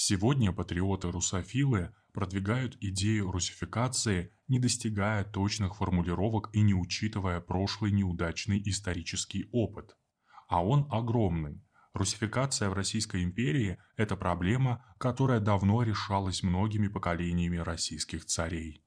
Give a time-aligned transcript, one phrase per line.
[0.00, 9.48] Сегодня патриоты-русофилы продвигают идею русификации, не достигая точных формулировок и не учитывая прошлый неудачный исторический
[9.50, 9.96] опыт.
[10.46, 11.64] А он огромный.
[11.94, 18.84] Русификация в Российской империи– это проблема, которая давно решалась многими поколениями российских царей.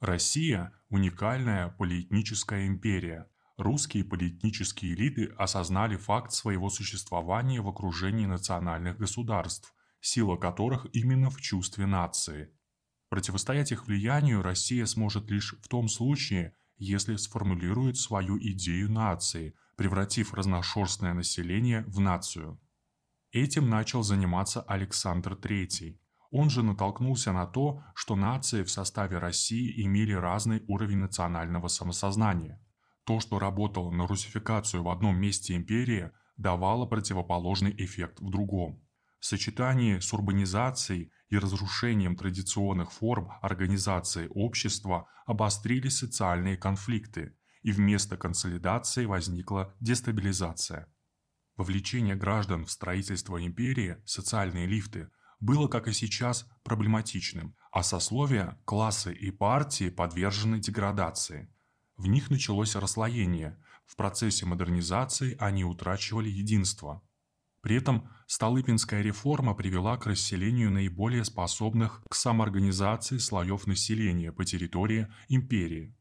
[0.00, 3.30] Россия– уникальная полиэтническая империя.
[3.58, 11.40] Русские полиэтнические элиты осознали факт своего существования в окружении национальных государств, сила которых именно в
[11.40, 12.50] чувстве нации.
[13.08, 20.34] Противостоять их влиянию Россия сможет лишь в том случае, если сформулирует свою идею нации, превратив
[20.34, 22.60] разношерстное население в нацию.
[23.32, 25.98] Этим начал заниматься Александр III.
[26.30, 32.60] Он же натолкнулся на то, что нации в составе России имели разный уровень национального самосознания.
[33.04, 38.82] То, что работало на русификацию в одном месте империи, давало противоположный эффект в другом.
[39.20, 48.16] В сочетании с урбанизацией и разрушением традиционных форм организации общества обострились социальные конфликты, и вместо
[48.16, 50.92] консолидации возникла дестабилизация.
[51.56, 55.10] Вовлечение граждан в строительство империи, социальные лифты,
[55.40, 61.52] было, как и сейчас, проблематичным, а сословия, классы и партии подвержены деградации.
[61.96, 67.02] В них началось расслоение, в процессе модернизации они утрачивали единство–
[67.60, 75.08] при этом Столыпинская реформа привела к расселению наиболее способных к самоорганизации слоев населения по территории
[75.28, 75.96] империи.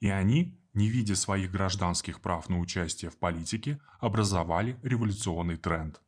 [0.00, 6.00] И они, не видя своих гражданских прав на участие в политике, образовали революционный тренд.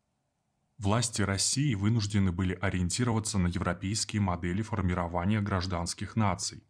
[0.78, 6.64] Власти России вынуждены были ориентироваться на европейские модели формирования гражданских наций.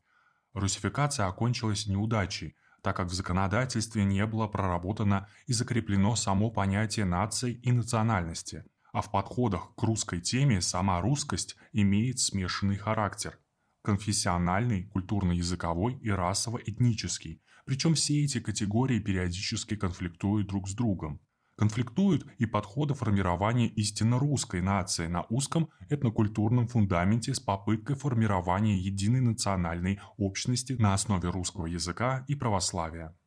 [0.55, 7.55] Русификация окончилась неудачей– так как в законодательстве не было проработано и закреплено само понятие нации
[7.55, 13.39] и национальности, а в подходах к русской теме сама русскость имеет смешанный характер–
[13.83, 21.21] конфессиональный, культурно-языковой и расово-этнический, причем все эти категории периодически конфликтуют друг с другом
[21.59, 29.21] конфликтуют и подходы формирования истинно русской нации на узком этнокультурном фундаменте с попыткой формирования единой
[29.21, 33.19] национальной общности на основе русского языка и православия.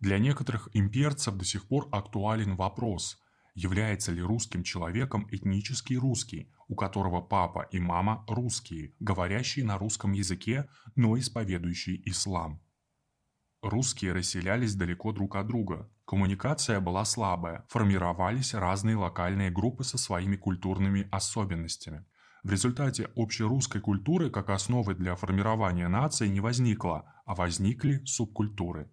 [0.00, 3.18] Для некоторых имперцев до сих пор актуален вопрос,
[3.54, 10.12] является ли русским человеком этнический русский, у которого папа и мама русские, говорящие на русском
[10.12, 12.60] языке, но исповедующие ислам.
[13.62, 15.90] Русские расселялись далеко друг от друга.
[16.08, 22.06] Коммуникация была слабая, формировались разные локальные группы со своими культурными особенностями.
[22.42, 28.90] В результате общерусской культуры как основы для формирования нации не возникло, а возникли субкультуры.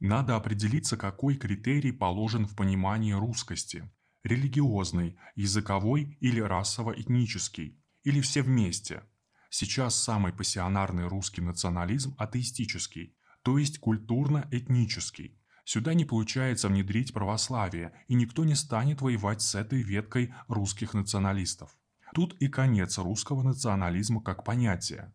[0.00, 3.88] Надо определиться, какой критерий положен в понимании русскости–
[4.24, 9.04] религиозный, языковой или расово-этнический, или все вместе.
[9.50, 15.39] Сейчас самый пассионарный русский национализм– атеистический, то есть культурно-этнический.
[15.64, 21.76] Сюда не получается внедрить православие, и никто не станет воевать с этой веткой русских националистов.
[22.14, 25.14] Тут и конец русского национализма как понятия.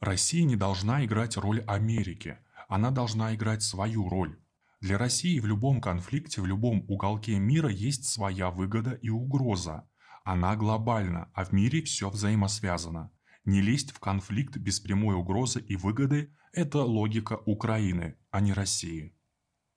[0.00, 2.38] Россия не должна играть роль Америки,
[2.68, 4.38] она должна играть свою роль.
[4.80, 9.88] Для России в любом конфликте, в любом уголке мира есть своя выгода и угроза.
[10.24, 13.10] Она глобальна, а в мире все взаимосвязано.
[13.44, 19.16] Не лезть в конфликт без прямой угрозы и выгоды– это логика Украины, а не России.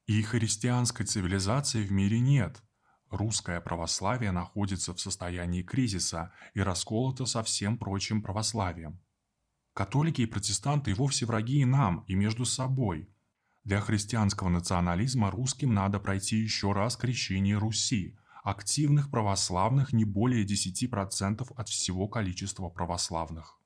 [0.08, 2.62] И христианской цивилизации в мире нет.
[3.10, 9.02] Русское православие находится в состоянии кризиса и расколото со всем прочим православием.
[9.74, 13.10] Католики и протестанты вовсе враги и нам, и между собой.
[13.64, 21.54] Для христианского национализма русским надо пройти еще раз крещение Руси, активных православных не более 10%
[21.56, 23.60] от всего количества православных.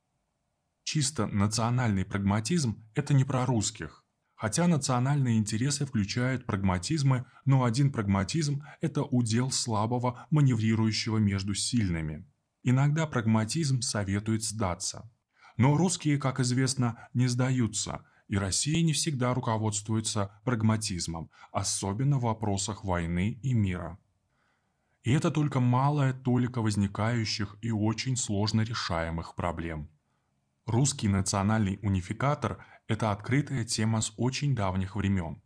[0.84, 4.05] Чисто национальный прагматизм– это не про русских.
[4.36, 12.28] Хотя национальные интересы включают прагматизмы, но один прагматизм– это удел слабого, маневрирующего между сильными.
[12.62, 15.10] Иногда прагматизм советует сдаться.
[15.56, 22.84] Но русские, как известно, не сдаются, и Россия не всегда руководствуется прагматизмом, особенно в вопросах
[22.84, 23.98] войны и мира.
[25.04, 29.90] И это только малая толика возникающих и очень сложно решаемых проблем–
[30.66, 35.42] Русский национальный унификатор– это открытая тема с очень давних времен.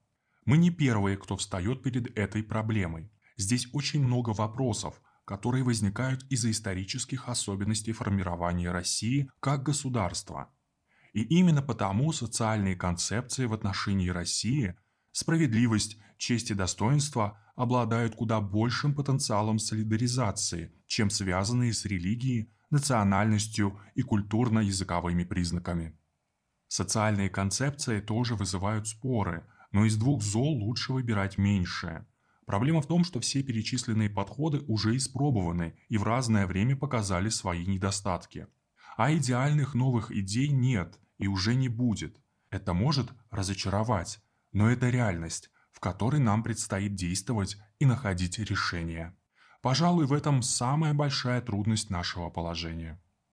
[0.46, 3.12] Мы не первые, кто встает перед этой проблемой.
[3.38, 10.52] Здесь очень много вопросов, которые возникают из-за исторических особенностей формирования России как государства.
[11.14, 14.76] И именно потому социальные концепции в отношении России–
[15.12, 24.02] справедливость, честь и достоинство– обладают куда большим потенциалом солидаризации, чем связанные с религией, национальностью и
[24.02, 25.99] культурно-языковыми признаками.
[26.70, 32.06] Социальные концепции тоже вызывают споры, но из двух зол лучше выбирать меньшее.
[32.46, 37.66] Проблема в том, что все перечисленные подходы уже испробованы и в разное время показали свои
[37.66, 38.48] недостатки.
[38.98, 42.22] А идеальных новых идей нет и уже не будет.
[42.52, 44.20] Это может разочаровать,
[44.52, 49.18] но это реальность, в которой нам предстоит действовать и находить решения.
[49.64, 53.02] Пожалуй, в этом самая большая трудность нашего положения.